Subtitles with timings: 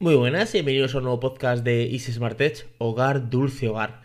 [0.00, 4.02] Muy buenas y bienvenidos a un nuevo podcast de Easy Smart Edge, Hogar, Dulce Hogar.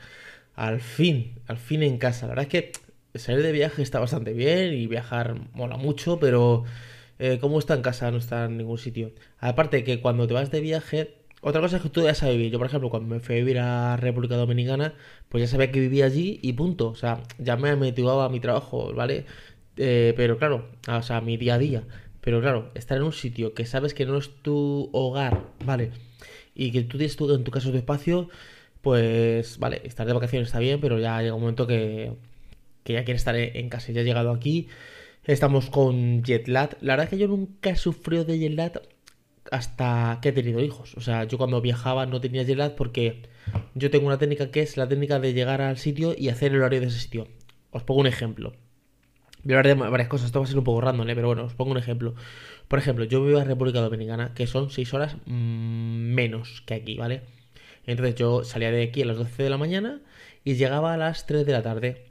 [0.56, 2.26] Al fin, al fin en casa.
[2.26, 2.72] La verdad es
[3.12, 6.64] que salir de viaje está bastante bien y viajar mola mucho, pero
[7.20, 9.12] eh, como está en casa no está en ningún sitio.
[9.38, 12.52] Aparte que cuando te vas de viaje, otra cosa es que tú ya sabes vivir.
[12.52, 14.96] Yo, por ejemplo, cuando me fui a vivir a República Dominicana,
[15.30, 16.90] pues ya sabía que vivía allí y punto.
[16.90, 19.26] O sea, ya me motivaba a mi trabajo, ¿vale?
[19.78, 21.84] Eh, pero claro, o sea, mi día a día.
[22.24, 25.92] Pero claro, estar en un sitio que sabes que no es tu hogar, ¿vale?
[26.56, 28.30] Y que tú tienes tu, en tu casa tu espacio,
[28.82, 32.14] pues vale, estar de vacaciones está bien, pero ya llega un momento que,
[32.86, 33.92] que ya quieres estar en casa.
[33.92, 34.70] Ya he llegado aquí,
[35.26, 36.78] estamos con jet lag.
[36.82, 38.82] La verdad es que yo nunca he sufrido de jet lag
[39.52, 40.96] hasta que he tenido hijos.
[40.96, 43.24] O sea, yo cuando viajaba no tenía jet lag porque
[43.76, 46.60] yo tengo una técnica que es la técnica de llegar al sitio y hacer el
[46.60, 47.28] horario de ese sitio.
[47.72, 48.54] Os pongo un ejemplo.
[49.44, 51.16] Voy a hablar de varias cosas, esto va a ser un poco random, ¿eh?
[51.16, 52.16] pero bueno, os pongo un ejemplo.
[52.70, 56.96] Por ejemplo, yo vivo en República Dominicana, que son 6 horas mm, menos que aquí,
[56.96, 57.24] ¿vale?
[57.86, 60.02] Entonces yo salía de aquí a las 12 de la mañana
[60.46, 62.06] y llegaba a las 3 de la tarde.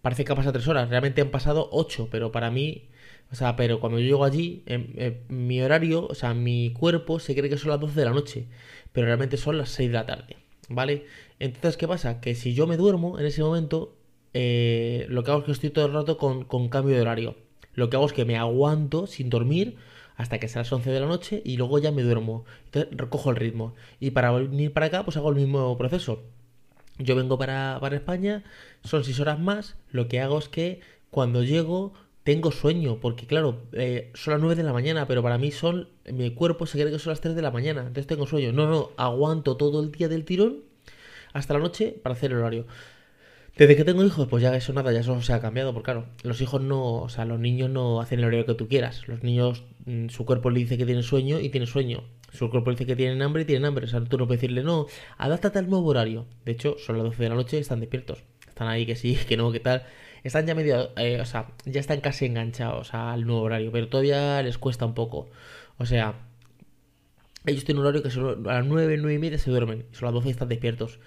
[0.00, 2.88] Parece que ha pasado 3 horas, realmente han pasado 8, pero para mí,
[3.30, 7.20] o sea, pero cuando yo llego allí, en, en, mi horario, o sea, mi cuerpo
[7.20, 8.46] se cree que son las 12 de la noche,
[8.92, 10.36] pero realmente son las 6 de la tarde,
[10.70, 11.04] ¿vale?
[11.38, 12.22] Entonces, ¿qué pasa?
[12.22, 13.99] Que si yo me duermo en ese momento,
[14.34, 17.36] eh, lo que hago es que estoy todo el rato con, con, cambio de horario.
[17.74, 19.76] Lo que hago es que me aguanto sin dormir
[20.16, 22.44] hasta que sea las 11 de la noche y luego ya me duermo.
[22.66, 23.74] Entonces recojo el ritmo.
[24.00, 26.22] Y para venir para acá, pues hago el mismo proceso.
[26.98, 28.44] Yo vengo para, para España,
[28.84, 29.76] son 6 horas más.
[29.90, 34.56] Lo que hago es que cuando llego tengo sueño, porque claro, eh, son las 9
[34.56, 37.34] de la mañana, pero para mí son, mi cuerpo se cree que son las 3
[37.34, 38.52] de la mañana, entonces tengo sueño.
[38.52, 40.58] No, no, aguanto todo el día del tirón
[41.32, 42.66] hasta la noche para hacer el horario.
[43.60, 46.06] Desde que tengo hijos, pues ya eso nada, ya eso se ha cambiado, porque claro,
[46.22, 49.06] los hijos no, o sea, los niños no hacen el horario que tú quieras.
[49.06, 52.04] Los niños, mm, su cuerpo le dice que tienen sueño y tiene sueño.
[52.32, 53.84] Su cuerpo le dice que tienen hambre y tienen hambre.
[53.84, 54.86] O sea, tú no puedes decirle, no,
[55.18, 56.24] adáptate al nuevo horario.
[56.46, 58.24] De hecho, son las 12 de la noche y están despiertos.
[58.48, 59.82] Están ahí que sí, que no, que tal.
[60.24, 64.42] Están ya medio, eh, o sea, ya están casi enganchados al nuevo horario, pero todavía
[64.42, 65.28] les cuesta un poco.
[65.76, 66.14] O sea,
[67.44, 69.84] ellos tienen un horario que son a las 9, 9 y media se duermen.
[69.92, 70.98] Son las 12 y están despiertos.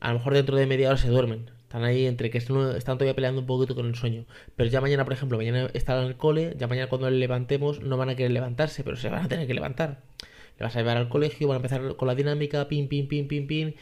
[0.00, 1.50] A lo mejor dentro de media hora se duermen.
[1.72, 4.26] Están ahí entre que están todavía peleando un poquito con el sueño.
[4.56, 7.80] Pero ya mañana, por ejemplo, mañana están en el cole, ya mañana cuando le levantemos
[7.80, 10.02] no van a querer levantarse, pero se van a tener que levantar.
[10.58, 13.26] Le vas a llevar al colegio, van a empezar con la dinámica, pin, pin, pin,
[13.26, 13.74] pin, pin,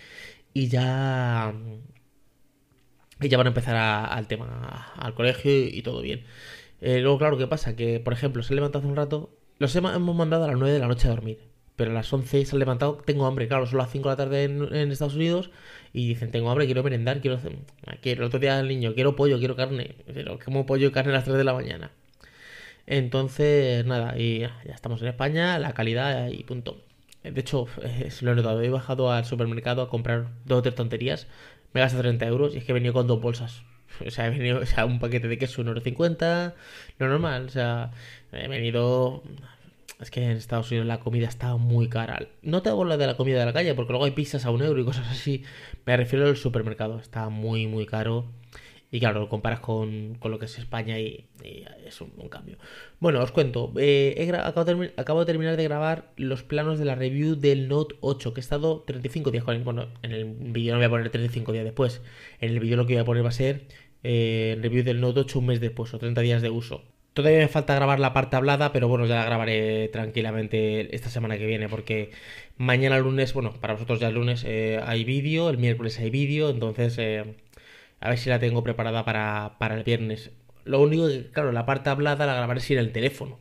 [0.54, 1.52] y ya...
[3.20, 6.24] Y ya van a empezar al tema, al colegio y, y todo bien.
[6.80, 7.74] Eh, luego, claro, ¿qué pasa?
[7.74, 10.72] Que, por ejemplo, se han levantado hace un rato, los hemos mandado a las 9
[10.72, 13.66] de la noche a dormir pero a las 11 se han levantado, tengo hambre, claro,
[13.66, 15.50] son las 5 de la tarde en, Estados Unidos
[15.92, 17.56] y dicen, tengo hambre, quiero merendar, quiero hacer...
[18.03, 21.12] Quiero, el otro día el niño, quiero pollo, quiero carne, pero como pollo y carne
[21.12, 21.91] a las 3 de la mañana.
[22.86, 26.82] Entonces, nada, y ya estamos en España, la calidad y punto.
[27.22, 30.75] De hecho, eh, lo he notado, he bajado al supermercado a comprar dos o tres
[30.75, 31.26] tonterías,
[31.72, 33.62] me gasta 30 euros y es que he venido con dos bolsas.
[34.06, 36.54] O sea, he venido, o sea, un paquete de queso 1,50€,
[36.98, 37.91] lo normal, o sea,
[38.32, 39.22] he venido
[40.00, 42.26] es que en Estados Unidos la comida está muy cara.
[42.42, 44.62] No te hablo de la comida de la calle, porque luego hay pizzas a un
[44.62, 45.44] euro y cosas así.
[45.84, 46.98] Me refiero al supermercado.
[46.98, 48.26] Está muy, muy caro.
[48.92, 51.28] Y claro, lo comparas con, con lo que es España y,
[51.86, 52.58] es un, cambio.
[52.98, 53.72] Bueno, os cuento.
[53.76, 57.68] Eh, he acabo, de acabo, de terminar de grabar los planos de la review del
[57.68, 59.62] Note 8, que he estado 35 días con él.
[59.62, 62.02] Bueno, en el vídeo no voy a poner 35 días después.
[62.40, 63.66] En el vídeo lo que voy a poner va a ser
[64.02, 66.82] eh, review del Note 8 un mes después o 30 días de uso.
[67.12, 71.37] Todavía me falta grabar la parte hablada, pero bueno, ya la grabaré tranquilamente esta semana
[71.38, 72.12] que viene, porque
[72.56, 76.50] mañana lunes, bueno, para vosotros ya el lunes eh, hay vídeo, el miércoles hay vídeo,
[76.50, 77.34] entonces eh,
[78.00, 80.31] a ver si la tengo preparada para, para el viernes.
[80.65, 83.41] Lo único que, claro, la parte hablada la grabaré sin el teléfono,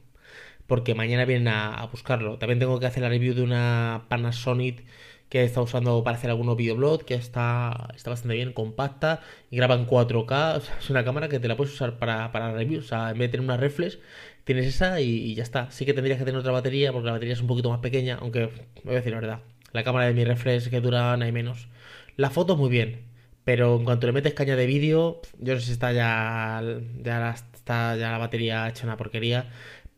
[0.67, 2.37] porque mañana vienen a, a buscarlo.
[2.37, 4.83] También tengo que hacer la review de una Panasonic
[5.29, 9.75] que está usando para hacer algunos videoblogs, que está, está bastante bien, compacta y graba
[9.75, 10.57] en 4K.
[10.57, 12.85] O sea, es una cámara que te la puedes usar para, para reviews.
[12.85, 13.99] O sea, en vez de tener una reflex,
[14.43, 15.69] tienes esa y, ya está.
[15.71, 18.17] Sí que tendrías que tener otra batería porque la batería es un poquito más pequeña,
[18.19, 18.49] aunque
[18.83, 19.39] voy a decir la verdad.
[19.71, 21.69] La cámara de mi reflex que dura nada y menos.
[22.17, 23.05] La foto muy bien,
[23.43, 26.61] pero en cuanto le metes caña de vídeo, yo no sé si está ya,
[27.03, 29.51] ya, está ya la batería hecha una porquería,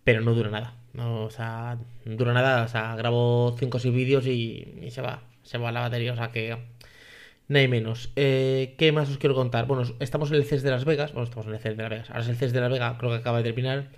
[0.03, 0.80] pero no dura nada.
[0.93, 2.63] No, o sea, no dura nada.
[2.63, 5.23] O sea, grabo 5 o 6 vídeos y, se va.
[5.43, 6.13] Se va la batería.
[6.13, 6.57] O sea que.
[7.47, 8.11] Nada y menos.
[8.15, 9.65] Eh, ¿Qué más os quiero contar?
[9.67, 11.11] Bueno, estamos en el CES de Las Vegas.
[11.13, 12.09] Bueno, estamos en el CES de Las Vegas.
[12.09, 12.95] Ahora es el CES de Las Vegas.
[12.97, 13.89] Creo que acaba de terminar.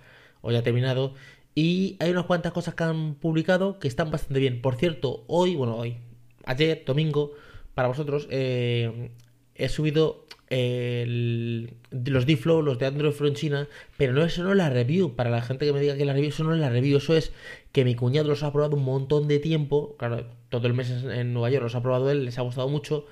[0.42, 1.14] O ya ha terminado.
[1.54, 4.60] Y hay unas cuantas cosas que han publicado que están bastante bien.
[4.60, 5.98] Por cierto, hoy, bueno, hoy,
[6.46, 7.32] ayer, domingo,
[7.74, 9.10] para vosotros, eh,
[9.54, 14.56] he subido los D-Flow, los de Android Flow en China, pero no, eso no es
[14.56, 15.16] la review.
[15.16, 17.16] Para la gente que me diga que la review, eso no es la review, eso
[17.16, 17.32] es
[17.72, 21.32] que mi cuñado los ha probado un montón de tiempo, claro, todo el mes en
[21.32, 23.06] Nueva York los ha probado él, les ha gustado mucho,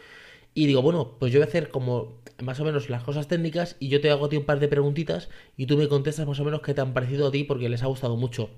[0.54, 3.76] y digo, bueno, pues yo voy a hacer como más o menos las cosas técnicas
[3.78, 6.40] y yo te hago a ti un par de preguntitas y tú me contestas más
[6.40, 8.50] o menos qué te han parecido a ti porque les ha gustado mucho.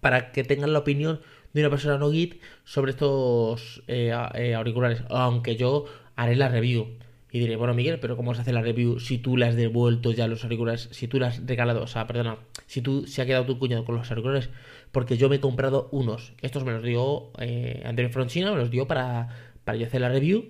[0.00, 1.20] Para que tengan la opinión
[1.52, 5.02] de una persona no git sobre estos eh, eh, auriculares.
[5.10, 5.84] Aunque yo
[6.22, 6.98] haré la review.
[7.32, 10.10] Y diré, bueno, Miguel, pero ¿cómo se hace la review si tú le has devuelto
[10.10, 10.88] ya los auriculares?
[10.90, 13.84] Si tú le has regalado, o sea, perdona, si tú se ha quedado tu cuñado
[13.84, 14.50] con los auriculares,
[14.90, 16.32] porque yo me he comprado unos.
[16.42, 19.28] Estos me los dio eh, Andrés Fronchina, me los dio para,
[19.62, 20.46] para yo hacer la review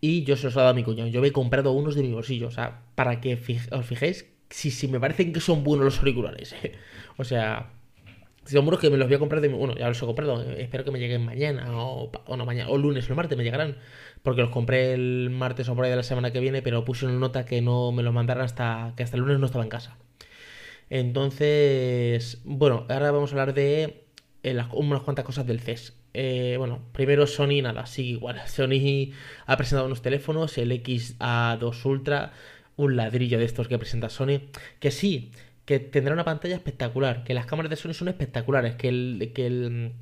[0.00, 1.10] y yo se los he dado a mi cuñado.
[1.10, 3.34] Yo me he comprado unos de mi bolsillo, o sea, para que
[3.70, 6.54] os fijéis si, si me parecen que son buenos los auriculares.
[6.62, 6.72] ¿eh?
[7.18, 7.72] O sea,
[8.48, 9.48] seguro que me los voy a comprar de.
[9.48, 13.10] Bueno, ya los he comprado, espero que me lleguen mañana o, no mañana, o lunes
[13.10, 13.76] o martes me llegarán,
[14.22, 17.06] porque los compré el martes o por ahí de la semana que viene, pero puse
[17.06, 19.70] una nota que no me los mandaran hasta que hasta el lunes no estaba en
[19.70, 19.96] casa.
[20.90, 24.04] Entonces, bueno, ahora vamos a hablar de
[24.42, 25.94] eh, unas cuantas cosas del CES.
[26.14, 28.40] Eh, bueno, primero Sony, nada, sigue igual.
[28.46, 29.12] Sony
[29.46, 32.32] ha presentado unos teléfonos, el XA2 Ultra,
[32.76, 34.40] un ladrillo de estos que presenta Sony,
[34.80, 35.32] que sí,
[35.68, 39.46] que tendrá una pantalla espectacular, que las cámaras de Sony son espectaculares, que el, que
[39.46, 39.92] el,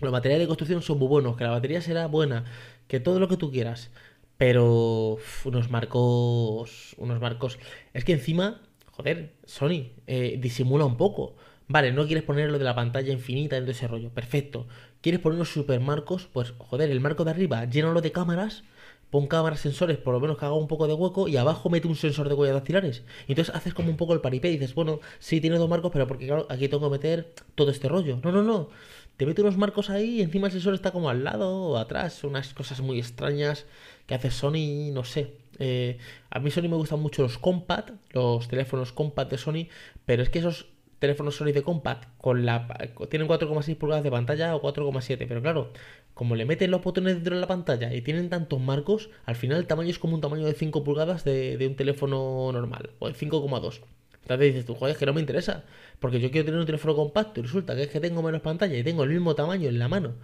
[0.00, 2.44] los materiales de construcción son muy buenos, que la batería será buena,
[2.86, 3.90] que todo lo que tú quieras.
[4.36, 7.58] Pero unos marcos, unos marcos,
[7.92, 8.60] es que encima,
[8.92, 11.34] joder, Sony eh, disimula un poco.
[11.66, 14.68] Vale, no quieres poner lo de la pantalla infinita en ese rollo, perfecto.
[15.00, 16.28] ¿Quieres poner unos supermarcos?
[16.32, 18.62] Pues joder, el marco de arriba, llénalo de cámaras,
[19.10, 21.88] pon cámaras sensores, por lo menos que haga un poco de hueco, y abajo mete
[21.88, 23.02] un sensor de huellas dactilares.
[23.26, 25.90] Y entonces haces como un poco el paripé y dices, bueno, sí tiene dos marcos,
[25.92, 28.18] pero porque claro, aquí tengo que meter todo este rollo.
[28.22, 28.68] No, no, no.
[29.16, 32.24] Te mete unos marcos ahí y encima el sensor está como al lado o atrás.
[32.24, 33.66] Unas cosas muy extrañas
[34.06, 35.34] que hace Sony, no sé.
[35.58, 35.98] Eh,
[36.30, 39.68] a mí Sony me gustan mucho los compact, los teléfonos compact de Sony,
[40.06, 40.68] pero es que esos
[41.00, 42.66] teléfonos Sony de compact con la
[43.10, 45.72] tienen 4,6 pulgadas de pantalla o 4,7, pero claro,
[46.14, 49.58] como le meten los botones dentro de la pantalla y tienen tantos marcos, al final
[49.58, 53.14] el tamaño es como un tamaño de 5 pulgadas de, un teléfono normal, o de
[53.14, 53.80] 5,2.
[54.22, 55.64] Entonces dices tú, joder, es que no me interesa,
[55.98, 58.76] porque yo quiero tener un teléfono compacto y resulta que es que tengo menos pantalla
[58.76, 60.14] y tengo el mismo tamaño en la mano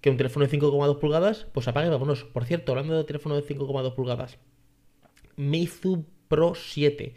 [0.00, 2.24] que un teléfono de 5,2 pulgadas, pues apague vámonos.
[2.24, 4.38] Por cierto, hablando de teléfono de 5,2 pulgadas,
[5.36, 7.14] Meizu Pro 7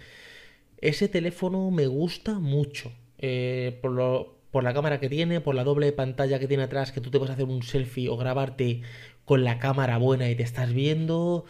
[0.81, 2.91] ese teléfono me gusta mucho.
[3.19, 7.09] Eh, por, la cámara que tiene, por la doble pantalla que tiene atrás, que tú
[7.09, 8.81] te puedes hacer un selfie o grabarte
[9.25, 11.45] con la cámara buena y te estás viendo.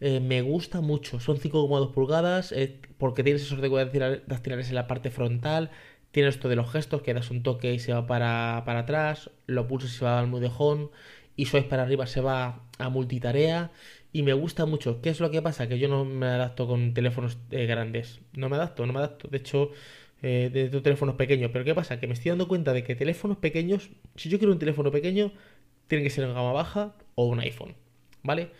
[0.00, 1.20] Eh, me gusta mucho.
[1.20, 5.70] Son 5,2 pulgadas, eh, porque tiene sensor de huellas dactilares en la parte frontal.
[6.10, 9.30] Tiene esto de los gestos, que das un toque y se va para, para atrás.
[9.46, 10.90] Lo pulsas y se va al mudejón.
[11.36, 13.70] Y sois para arriba se va a multitarea
[14.16, 15.02] y me gusta mucho.
[15.02, 15.68] ¿Qué es lo que pasa?
[15.68, 18.20] Que yo no me adapto con teléfonos eh, grandes.
[18.32, 19.28] No me adapto, no me adapto.
[19.28, 19.72] De hecho,
[20.26, 21.50] eh, de, teléfonos pequeños.
[21.52, 22.00] Pero ¿qué pasa?
[22.00, 25.32] Que me estoy dando cuenta de que teléfonos pequeños, si yo quiero un teléfono pequeño,
[25.88, 27.74] tiene que ser en gama baja o un iPhone.
[28.22, 28.50] ¿Vale?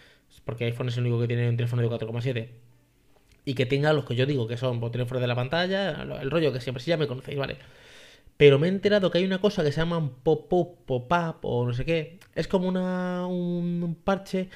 [0.44, 2.48] Porque iPhone es el único que tiene un teléfono de 4,7.
[3.44, 6.52] Y que tenga los que yo digo, que son teléfonos de la pantalla, el rollo
[6.52, 7.56] que siempre, si ya me conocéis, ¿vale?
[8.36, 11.72] Pero me he enterado que hay una cosa que se llama pop-up, pop-up o no
[11.72, 12.18] sé qué.
[12.34, 14.48] Es como una, un parche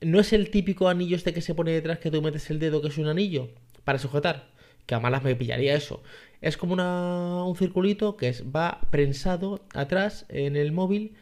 [0.00, 2.80] no es el típico anillo este que se pone detrás que tú metes el dedo
[2.80, 3.48] que es un anillo
[3.84, 4.48] para sujetar,
[4.90, 6.02] que a malas me pillaría eso.
[6.40, 11.14] Es como una, un circulito que es, va prensado atrás en el móvil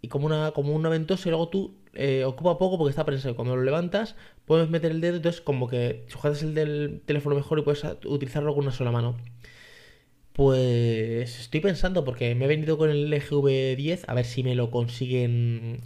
[0.00, 3.34] y como una, como una ventosa y luego tú eh, ocupa poco porque está prensado.
[3.34, 4.14] Cuando lo levantas
[4.44, 8.54] puedes meter el dedo, entonces como que sujetas el del teléfono mejor y puedes utilizarlo
[8.54, 9.16] con una sola mano.
[10.32, 14.70] Pues estoy pensando porque me he venido con el LGV10 a ver si me lo
[14.70, 15.80] consiguen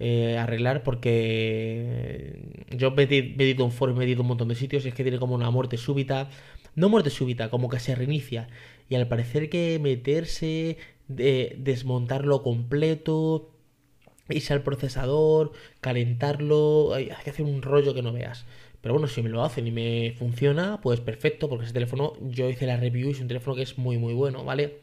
[0.00, 2.42] eh, arreglar porque
[2.76, 5.18] yo he medido un foro, he medido un montón de sitios y es que tiene
[5.20, 6.28] como una muerte súbita.
[6.74, 8.48] No muerte súbita, como que se reinicia.
[8.88, 13.50] Y al parecer que meterse, de, desmontarlo completo,
[14.28, 18.46] irse al procesador, calentarlo, hay, que hacer un rollo que no veas.
[18.80, 22.48] Pero bueno, si me lo hacen y me funciona, pues perfecto, porque ese teléfono, yo
[22.48, 24.80] hice la review es un teléfono que es muy muy bueno, ¿vale?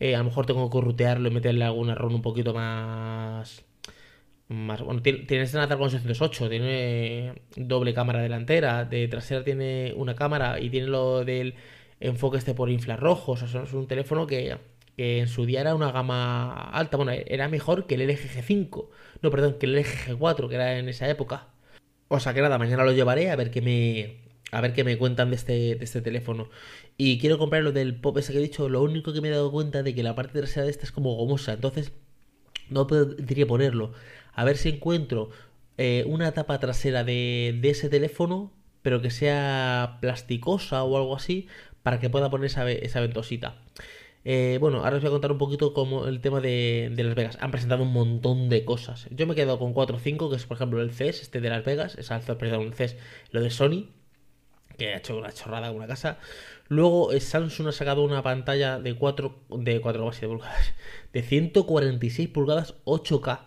[0.00, 3.64] Eh, a lo mejor tengo que rutearlo y meterle alguna ROM un poquito más
[4.52, 10.60] más, bueno, tiene, tiene Snapdragon 608, tiene doble cámara delantera, de trasera tiene una cámara
[10.60, 11.54] y tiene lo del
[12.02, 13.42] enfoque este por infrarrojos.
[13.42, 14.58] O sea, es un teléfono que,
[14.96, 16.96] en su día era una gama alta.
[16.96, 18.88] Bueno, era mejor que el LG G5.
[19.22, 21.48] No, perdón, que el LG G4, que era en esa época.
[22.08, 24.22] O sea que nada, mañana lo llevaré a ver qué me.
[24.52, 26.50] A ver qué me cuentan de este, de este teléfono.
[26.98, 28.68] Y quiero comprar lo del pop ese que he dicho.
[28.68, 30.92] Lo único que me he dado cuenta de que la parte trasera de esta es
[30.92, 31.54] como gomosa.
[31.54, 31.92] Entonces,
[32.70, 33.92] no podría ponerlo
[34.34, 35.30] a ver si encuentro
[35.78, 38.52] eh, una tapa trasera de, ese teléfono,
[38.82, 41.48] pero que sea plasticosa o algo así,
[41.82, 43.56] para que pueda poner esa, esa ventosita.
[44.24, 47.38] Eh, bueno, ahora os voy a contar un poquito como el tema de, Las Vegas.
[47.40, 49.08] Han presentado un montón de cosas.
[49.10, 51.40] Yo me he quedado con 4 o 5, que es por ejemplo el CES, este
[51.40, 52.96] de Las Vegas, es perdón, el CES,
[53.30, 53.88] lo de Sony,
[54.78, 56.18] que ha hecho una chorrada en una casa.
[56.68, 60.74] Luego eh, Samsung ha sacado una pantalla de 4, de 4 pulgadas,
[61.12, 63.40] de 146 pulgadas 8K.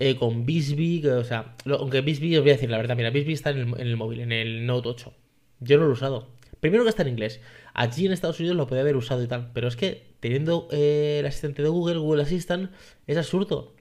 [0.00, 3.34] Eh, con Bisbee, o sea, aunque Bisbee os voy a decir la verdad, mira, Bisbee
[3.34, 5.14] está en el, en el móvil, en el Note 8.
[5.60, 6.34] Yo no lo he usado.
[6.60, 7.40] Primero que está en inglés.
[7.74, 9.50] Allí en Estados Unidos lo podía haber usado y tal.
[9.52, 12.70] Pero es que teniendo eh, el asistente de Google, Google Assistant,
[13.06, 13.74] es absurdo.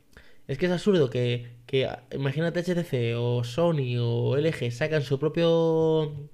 [0.47, 6.29] Es que es absurdo que, que imagínate HTC o Sony o LG sacan su propio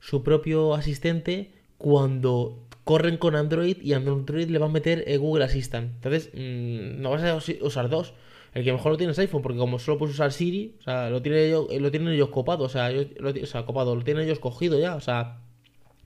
[0.00, 5.44] su propio asistente cuando corren con Android y Android le va a meter eh, Google
[5.44, 5.92] Assistant.
[5.96, 8.14] Entonces, mm, no vas a usar dos.
[8.54, 11.10] El que mejor lo tiene es iPhone, porque como solo puedes usar Siri, o sea,
[11.10, 14.38] lo, tiene lo tienen ellos copado, o sea, lo, o sea, copado, lo tienen ellos
[14.38, 15.38] cogido ya, o sea,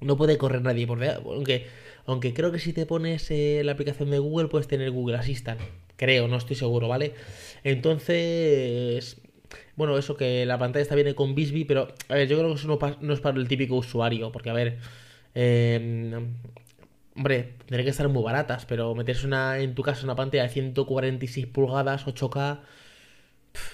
[0.00, 1.66] no puede correr nadie por Aunque,
[2.04, 5.61] aunque creo que si te pones eh, la aplicación de Google puedes tener Google Assistant.
[5.96, 7.14] Creo, no estoy seguro, ¿vale?
[7.62, 9.20] Entonces,
[9.76, 12.54] bueno, eso que la pantalla está bien con Bisbee, pero a ver, yo creo que
[12.54, 12.68] eso
[13.00, 14.78] no, es para el típico usuario, porque a ver,
[15.35, 16.35] em,
[17.16, 20.49] hombre, tendría que estar muy baratas, pero meterse una, en tu casa una pantalla de
[20.50, 22.61] 146 pulgadas, 8K,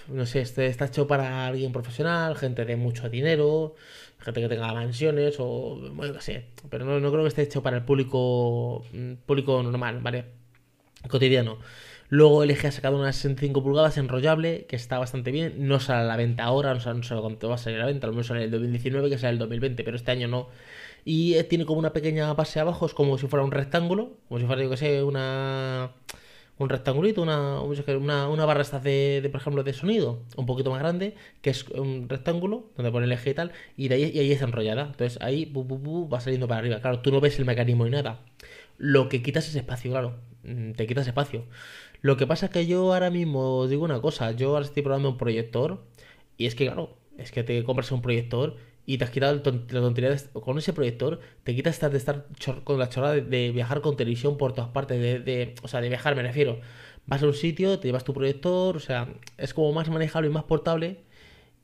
[0.09, 3.75] no sé, este está hecho para alguien profesional, gente de mucho dinero,
[4.19, 7.63] gente que tenga mansiones o bueno, no sé, pero no, no creo que esté hecho
[7.63, 10.25] para el público mm, público normal, ¿vale?
[11.09, 11.59] Cotidiano.
[12.11, 15.69] Luego LG ha sacado una 65 pulgadas enrollable, que está bastante bien.
[15.69, 17.87] No sale a la venta ahora, no sé, no cuánto va a salir a la
[17.87, 18.07] venta.
[18.07, 20.49] A lo mejor sale el 2019, que sale el 2020, pero este año no.
[21.05, 24.41] Y eh, tiene como una pequeña base abajo, es como si fuera un rectángulo, como
[24.41, 25.91] si fuera, yo que sé, una
[26.59, 31.15] un rectangulito, una, una, barra esta de, por ejemplo, de sonido, un poquito más grande,
[31.41, 34.33] que es un rectángulo, donde pone el eje y tal, y de ahí, y ahí
[34.33, 34.87] es enrollada.
[34.87, 36.81] Entonces ahí va saliendo para arriba.
[36.81, 38.21] Claro, tú no ves el mecanismo ni nada.
[38.77, 40.17] Lo que quitas es espacio, claro.
[40.43, 41.45] Mm, te quitas espacio.
[42.01, 44.83] Lo que pasa es que yo ahora mismo os digo una cosa, yo ahora estoy
[44.83, 45.85] probando un proyector,
[46.37, 49.43] y es que, claro, es que te compras un proyector y te has quitado la
[49.43, 52.27] tontería con ese proyector, te quitas de estar
[52.65, 56.17] con la chorrada de, viajar con televisión por todas partes, de, o sea, de viajar
[56.17, 56.61] me refiero.
[57.07, 60.33] Vas a un sitio, te llevas tu proyector, o sea, es como más manejable y
[60.33, 61.05] más portable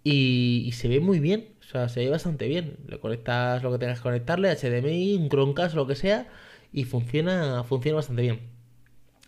[0.04, 2.76] y, se ve muy bien, o sea, se ve bastante bien.
[2.88, 6.28] Le conectas lo que tengas que conectarle, HDMI, un Chromecast, lo que sea,
[6.72, 8.53] y funciona, funciona bastante bien.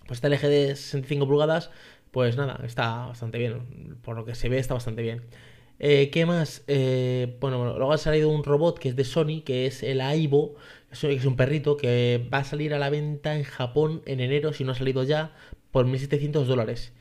[0.07, 1.71] Pues este LG de 65 pulgadas,
[2.11, 3.97] pues nada, está bastante bien.
[4.03, 5.23] Por lo que se ve, está bastante bien.
[5.79, 6.65] Eh, ¿Qué más?
[6.69, 10.57] Eh, bueno, luego ha salido un robot que es de Sony, que es el Aibo,
[11.01, 14.53] que es un perrito que va a salir a la venta en Japón en enero,
[14.53, 15.35] si no ha salido ya,
[15.73, 16.93] por 1.700 dólares.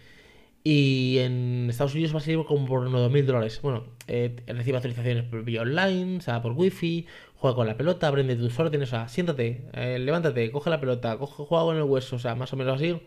[0.68, 3.60] Y en Estados Unidos va a salir como por 9.000 dólares.
[3.62, 7.06] Bueno, eh, recibe actualizaciones por vía online, o sea, por wifi,
[7.36, 9.70] juega con la pelota, aprende tus órdenes, o sea, siéntate,
[10.00, 13.00] levántate, coge la pelota, coge, juega con el hueso, o sea, más o menos así.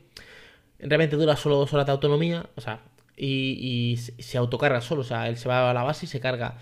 [0.79, 2.81] Realmente dura solo dos horas de autonomía, o sea,
[3.19, 6.59] y, se autocarga solo, o sea, él se va a la base y se carga.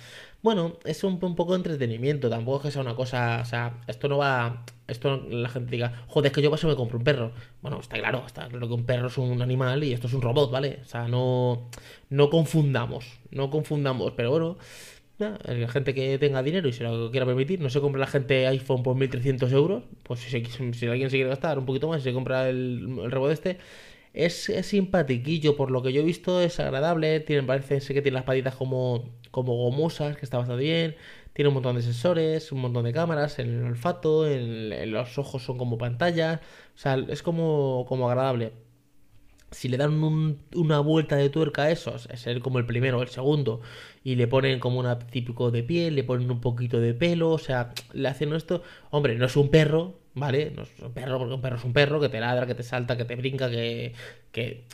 [0.46, 4.06] Bueno, es un, poco de entretenimiento, tampoco es que sea una cosa, o sea, esto
[4.06, 7.32] no va, esto la gente diga, joder, es que yo paso me compro un perro.
[7.62, 10.22] Bueno, está claro, está claro que un perro es un animal y esto es un
[10.22, 10.78] robot, ¿vale?
[10.82, 11.68] O sea, no,
[12.10, 14.56] no confundamos, no confundamos, pero bueno,
[15.18, 18.46] la gente que tenga dinero y se lo quiera permitir, no se compra la gente
[18.46, 22.12] iPhone por 1300 euros, pues si, si, alguien se quiere gastar un poquito más, se
[22.12, 23.58] compra el, el robot este,
[24.16, 24.74] es, es
[25.56, 29.04] por lo que yo he visto es agradable, tiene, parece que tiene las patitas como,
[29.30, 30.96] como gomosas, que está bastante bien,
[31.34, 35.44] tiene un montón de sensores, un montón de cámaras en el olfato, en, los ojos
[35.44, 36.40] son como pantallas,
[36.74, 38.54] o sea, es como, como agradable.
[39.50, 40.02] Si le dan
[40.54, 43.60] una vuelta de tuerca a esos, es el, como el primero o el segundo,
[44.02, 47.38] y le ponen como un típico de piel, le ponen un poquito de pelo, o
[47.38, 50.50] sea, le hacen esto, hombre, no es un perro, ¿vale?
[50.50, 52.64] No es un perro, porque un perro es un perro que te ladra, que te
[52.64, 53.94] salta, que te brinca, que.
[54.32, 54.64] que...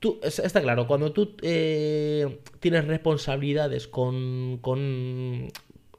[0.00, 5.52] Tú, está claro, cuando tú eh, tienes responsabilidades con, con.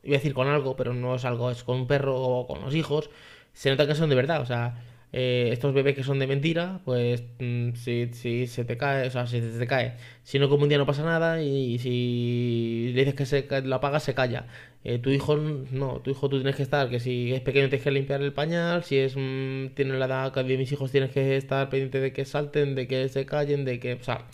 [0.03, 2.61] Iba a decir con algo, pero no es algo, es con un perro o con
[2.61, 3.09] los hijos,
[3.53, 4.75] se nota que son de verdad, o sea
[5.15, 9.11] eh, estos bebés que son de mentira, pues mm, si, si, se te cae, o
[9.11, 12.91] sea, si se te cae, si no como un día no pasa nada y, si
[12.95, 14.47] le dices que se lo apaga, se calla.
[14.83, 17.83] Eh, tu hijo, no, tu hijo tú tienes que estar, que si es pequeño tienes
[17.83, 21.37] que limpiar el pañal, si es mm, tiene la edad de mis hijos tienes que
[21.37, 24.25] estar pendiente de que salten, de que se callen, de que, o sea,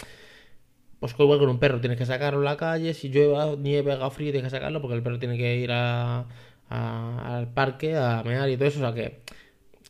[0.99, 4.09] pues igual con un perro, tienes que sacarlo a la calle, si llueve, nieve, haga
[4.11, 6.25] frío, tienes que sacarlo porque el perro tiene que ir a,
[6.69, 9.19] al parque a mear y todo eso, o sea que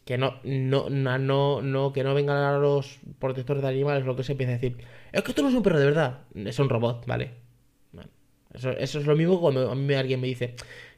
[0.10, 4.24] que no, no, no, no, que no vengan a los protectores de animales, lo que
[4.24, 4.76] se empieza a decir.
[5.12, 7.30] Es que esto no es un perro de verdad, es un robot, ¿vale?
[8.52, 10.56] eso, eso, es lo mismo cuando a mí alguien me dice,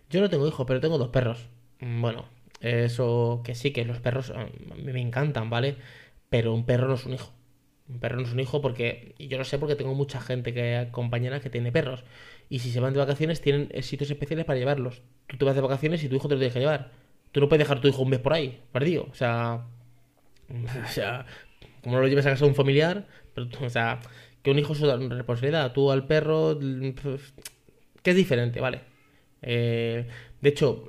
[0.09, 1.49] yo no tengo hijos, pero tengo dos perros.
[1.81, 2.23] Bueno,
[2.61, 4.31] Eso que sí, que los perros
[4.81, 5.75] me encantan, ¿vale?
[6.29, 7.33] Pero un perro no es un hijo.
[7.89, 10.53] Un perro no es un hijo porque, y yo lo sé porque tengo mucha gente
[10.53, 12.05] que compañera que tiene perros.
[12.47, 15.01] Y si se van de vacaciones tienen sitios especiales para llevarlos.
[15.27, 16.91] Tú te vas de vacaciones y tu hijo te lo tienes que llevar.
[17.31, 19.07] Tú no puedes dejar tu hijo un mes por ahí, perdido.
[19.11, 19.65] O sea,
[20.49, 21.25] o sea,
[21.83, 23.99] como no lo lleves a casa de un familiar, pero, o sea,
[24.43, 25.73] que un hijo es una responsabilidad.
[25.73, 28.81] Tú al perro, que es diferente, ¿vale?
[29.41, 30.07] Eh,
[30.41, 30.85] de hecho,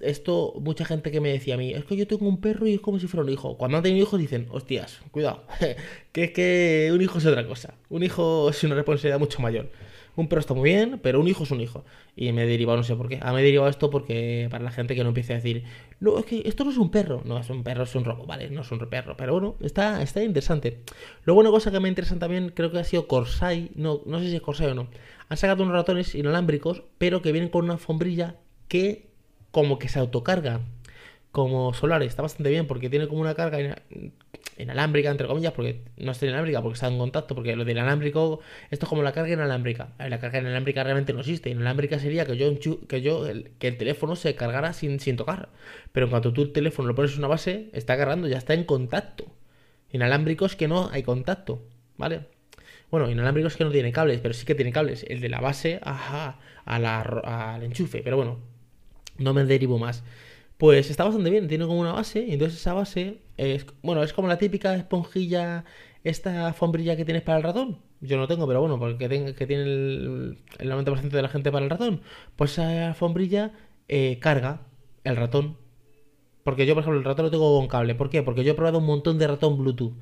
[0.00, 2.74] esto, mucha gente que me decía a mí, es que yo tengo un perro y
[2.74, 3.56] es como si fuera un hijo.
[3.56, 5.44] Cuando han tenido hijos dicen, hostias, cuidado,
[6.12, 7.74] que es que un hijo es otra cosa.
[7.88, 9.70] Un hijo es una responsabilidad mucho mayor.
[10.16, 11.84] Un perro está muy bien, pero un hijo es un hijo.
[12.16, 13.18] Y me he derivado, no sé por qué.
[13.22, 15.64] Ah, me he derivado esto porque para la gente que no empiece a decir,
[16.00, 17.22] no, es que esto no es un perro.
[17.24, 18.48] No, es un perro, es un robo, ¿vale?
[18.50, 19.16] No es un perro.
[19.16, 20.80] Pero bueno, está, está interesante.
[21.24, 23.70] Luego una cosa que me interesa también, creo que ha sido Corsai.
[23.74, 24.88] No, no sé si es Corsai o no.
[25.28, 28.36] Han sacado unos ratones inalámbricos, pero que vienen con una alfombrilla
[28.68, 29.10] que
[29.50, 30.60] como que se autocarga.
[31.36, 33.82] Como solar, está bastante bien porque tiene como una carga
[34.56, 38.40] inalámbrica, entre comillas, porque no es inalámbrica, porque está en contacto, porque lo del inalámbrico,
[38.70, 39.92] esto es como la carga inalámbrica.
[39.98, 41.50] La carga inalámbrica realmente no existe.
[41.50, 42.48] Inalámbrica sería que yo,
[42.88, 45.50] que yo el, que el teléfono se cargara sin, sin tocar.
[45.92, 48.54] Pero en cuanto tú el teléfono lo pones en una base, está cargando, ya está
[48.54, 49.26] en contacto.
[49.92, 51.62] Inalámbrico es que no hay contacto,
[51.98, 52.20] ¿vale?
[52.90, 55.04] Bueno, inalámbrico es que no tiene cables, pero sí que tiene cables.
[55.06, 58.38] El de la base ajá, a la, al enchufe, pero bueno,
[59.18, 60.02] no me derivo más.
[60.58, 64.12] Pues está bastante bien, tiene como una base, y entonces esa base es, bueno, es
[64.12, 65.64] como la típica esponjilla,
[66.02, 67.78] esta alfombrilla que tienes para el ratón.
[68.00, 71.70] Yo no tengo, pero bueno, porque que tiene el, 90% de la gente para el
[71.70, 72.02] ratón.
[72.36, 73.52] Pues esa alfombrilla
[73.88, 74.62] eh, carga
[75.04, 75.56] el ratón.
[76.44, 77.94] Porque yo, por ejemplo, el ratón lo tengo con cable.
[77.94, 78.22] ¿Por qué?
[78.22, 79.94] Porque yo he probado un montón de ratón Bluetooth.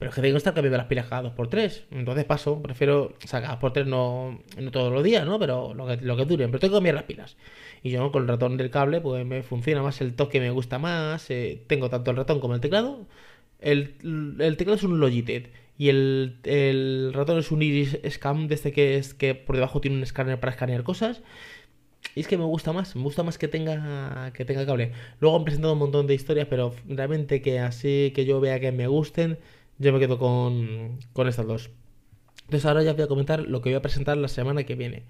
[0.00, 1.82] Pero es que tengo que estar cambiando las pilas cada 2x3.
[1.90, 4.40] Entonces paso, prefiero, o sea, cada 2x3 no,
[4.70, 5.38] todos los días, ¿no?
[5.38, 6.50] Pero lo que, lo que duren.
[6.50, 7.36] Pero tengo que cambiar las pilas.
[7.82, 10.78] Y yo con el ratón del cable, pues me funciona más el toque, me gusta
[10.78, 11.28] más.
[11.28, 13.06] Eh, tengo tanto el ratón como el teclado.
[13.60, 13.98] El,
[14.56, 15.52] teclado es un Logitech.
[15.76, 20.02] Y el, ratón es un Iris Scam, desde que es que por debajo tiene un
[20.02, 21.20] escáner para escanear cosas.
[22.14, 24.92] Y es que me gusta más, me gusta más que tenga, que tenga cable.
[25.20, 28.72] Luego han presentado un montón de historias, pero realmente que así que yo vea que
[28.72, 29.38] me gusten,
[29.80, 31.70] yo me quedo con, con estas dos.
[32.44, 35.04] Entonces ahora ya voy a comentar lo que voy a presentar la semana que viene.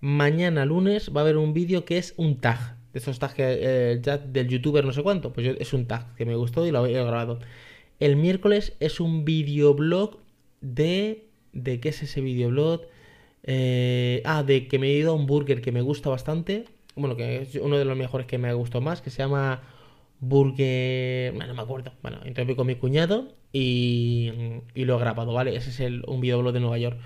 [0.00, 2.76] Mañana lunes va a haber un vídeo que es un tag.
[2.92, 5.32] De esos tags que, eh, del youtuber no sé cuánto.
[5.32, 7.40] Pues yo, es un tag que me gustó y lo he grabado.
[7.98, 10.18] El miércoles es un videoblog
[10.60, 11.24] de...
[11.52, 12.82] ¿De qué es ese videoblog?
[13.42, 16.66] Eh, ah, de que me he ido a un burger que me gusta bastante.
[16.94, 19.00] Bueno, que es uno de los mejores que me ha gustado más.
[19.00, 19.62] Que se llama
[20.20, 21.32] Burger...
[21.32, 21.92] Bueno, no me acuerdo.
[22.02, 24.32] Bueno, entonces con mi cuñado y,
[24.74, 25.56] lo he grabado, ¿vale?
[25.56, 26.98] Ese es el, un videoblog de Nueva York.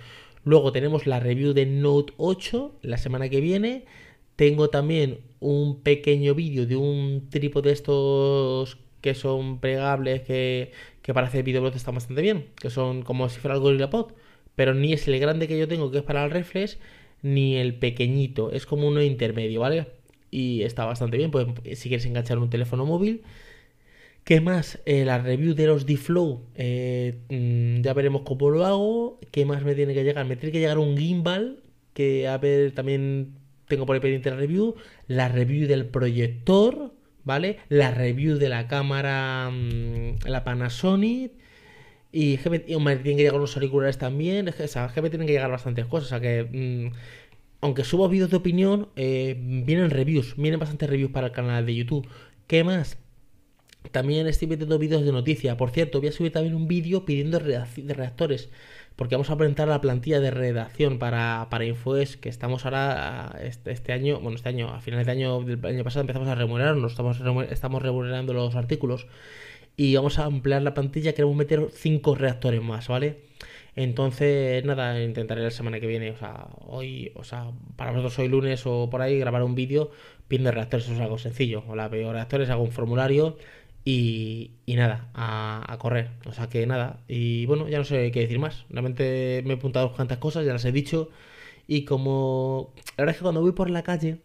[0.45, 3.85] Luego tenemos la review de Note 8 la semana que viene.
[4.37, 10.73] Tengo también un pequeño vídeo de un trípode de estos que son plegables, que,
[11.03, 14.13] que para hacer videoblogs están bastante bien, que son como si fuera el GorillaPod,
[14.55, 16.79] pero ni es el grande que yo tengo, que es para el reflex,
[17.23, 19.87] ni el pequeñito, es como uno intermedio, ¿vale?
[20.31, 21.47] Y está bastante bien, pues
[21.79, 23.23] si quieres enganchar un teléfono móvil,
[24.25, 24.81] ¿Qué más?
[24.87, 26.47] Eh, la review de los D-Flow.
[26.55, 29.21] Eh, mm, ya veremos cómo lo hago.
[29.31, 30.27] ¿Qué más me tiene que llegar?
[30.27, 31.63] Me tiene que llegar un gimbal.
[31.95, 33.35] Que a ver, también
[33.67, 34.77] tengo por ahí pendiente la review.
[35.09, 36.95] La review del proyector.
[37.25, 37.59] ¿Vale?
[37.69, 39.51] La review de la cámara.
[39.51, 41.33] Mm, la Panasonic.
[42.13, 44.49] Y, me, tienen que llegar unos auriculares también.
[44.49, 46.07] Es que, me tienen que llegar bastantes cosas.
[46.07, 46.45] O sea que.
[46.45, 46.95] Mm,
[47.63, 50.37] aunque subo vídeos de opinión, eh, vienen reviews.
[50.37, 52.09] Vienen bastantes reviews para el canal de YouTube.
[52.47, 52.99] ¿Qué más?
[53.93, 55.57] También estoy metiendo vídeos de noticia.
[55.57, 58.51] Por cierto, voy a subir también un vídeo pidiendo de redactores.
[58.97, 63.73] Porque vamos a presentar la plantilla de redacción para, para Infoes, que estamos ahora, este,
[63.73, 66.93] este, año, bueno, este año, a finales de año del año pasado empezamos a remunerarnos,
[66.93, 67.19] estamos,
[67.51, 69.07] estamos remunerando los artículos.
[69.77, 73.21] Y vamos a ampliar la plantilla, queremos meter cinco redactores más, ¿vale?
[73.77, 78.29] Entonces, nada, intentaré la semana que viene, o sea, hoy, o sea, para vosotros hoy
[78.29, 79.91] lunes o por ahí, grabar un vídeo
[80.29, 81.65] pidiendo redactores, eso es algo sencillo.
[81.69, 83.39] Hola, veo redactores, hago un formulario
[83.85, 86.11] y, nada, a, correr.
[86.27, 87.01] O sea que nada.
[87.09, 88.67] Y bueno, ya no sé qué decir más.
[88.71, 91.11] Realmente me he apuntado cuantas cosas, ya las he dicho.
[91.67, 92.73] Y como.
[92.97, 94.21] La verdad es que cuando voy por la calle,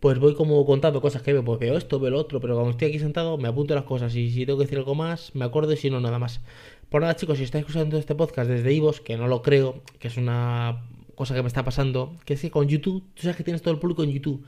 [0.00, 1.44] pues voy como contando cosas que veo.
[1.44, 2.40] Pues veo esto, veo lo otro.
[2.40, 4.14] Pero cuando estoy aquí sentado, me apunto las cosas.
[4.16, 6.40] Y si tengo que decir algo más, me acuerdo y si no, nada más.
[6.88, 10.08] Por nada, chicos, si estáis escuchando este podcast desde Ivos, que no lo creo, que
[10.08, 13.44] es una cosa que me está pasando, que es que con YouTube, tú sabes que
[13.44, 14.44] tienes todo el público en YouTube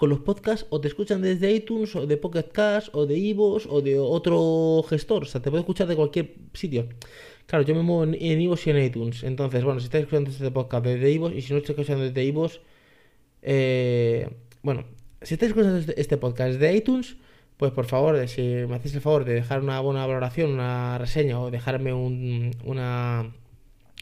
[0.00, 3.68] con los podcasts o te escuchan desde iTunes o de Pocket Cast o de Ivos
[3.68, 5.24] o de otro gestor.
[5.24, 6.88] O sea, te puede escuchar de cualquier sitio.
[7.44, 9.22] Claro, yo me muevo en, Ivos y en iTunes.
[9.24, 12.24] Entonces, bueno, si estáis escuchando este podcast desde Ivos y si no estáis escuchando desde
[12.24, 12.62] Ivos,
[13.42, 14.30] eh,
[14.62, 14.84] bueno,
[15.20, 17.18] si estáis escuchando este, este podcast desde iTunes,
[17.58, 21.38] pues por favor, si me hacéis el favor de dejar una buena valoración, una reseña
[21.38, 23.34] o dejarme un, una,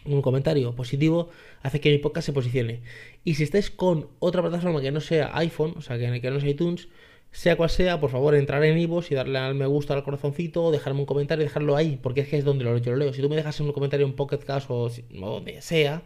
[0.04, 1.30] un comentario positivo,
[1.62, 2.82] hace que mi podcast se posicione.
[3.24, 6.40] Y si estáis con otra plataforma que no sea iPhone, o sea, que, que no
[6.40, 6.88] sea iTunes,
[7.30, 10.70] sea cual sea, por favor, entrar en iVoox y darle al me gusta al corazoncito,
[10.70, 13.12] dejarme un comentario y dejarlo ahí, porque es que es donde lo, yo lo leo.
[13.12, 16.02] Si tú me dejas un comentario en Pocket Cast o, donde sea,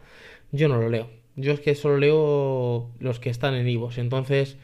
[0.53, 1.11] yo no lo leo.
[1.37, 4.59] Yo es que solo leo los que están en iVoox, entonces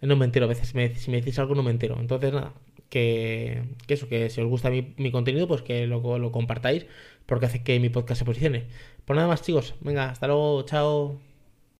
[0.00, 0.68] no me entero a veces.
[0.68, 1.96] si me decís algo, no me entero.
[2.00, 2.54] Entonces, nada,
[2.94, 6.86] que, eso, que si os gusta mi, mi contenido, pues que lo, lo compartáis,
[7.26, 8.66] porque hace que mi podcast se posicione.
[9.04, 9.74] Pues nada más, chicos.
[9.80, 11.33] Venga, hasta luego, chao.